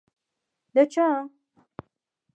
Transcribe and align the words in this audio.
ـ 0.37 0.73
د 0.75 0.77
چا؟! 0.93 1.07